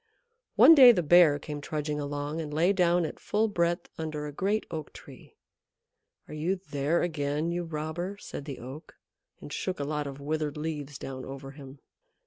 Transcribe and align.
One 0.55 0.73
day 0.73 0.91
the 0.91 1.03
Bear 1.03 1.37
came 1.37 1.61
trudging 1.61 1.99
along 1.99 2.41
and 2.41 2.51
lay 2.51 2.73
down 2.73 3.05
at 3.05 3.19
full 3.19 3.47
breadth 3.47 3.87
under 3.99 4.25
a 4.25 4.31
great 4.31 4.65
Oak 4.71 4.93
Tree, 4.93 5.35
"Are 6.27 6.33
you 6.33 6.55
there 6.55 7.03
again, 7.03 7.51
you 7.51 7.65
robber?" 7.65 8.17
said 8.17 8.45
the 8.45 8.57
Oak, 8.57 8.95
and 9.41 9.53
shook 9.53 9.79
a 9.79 9.83
lot 9.83 10.07
of 10.07 10.19
withered 10.19 10.57
leaves 10.57 10.97
down 10.97 11.23
over 11.23 11.51
him. 11.51 11.81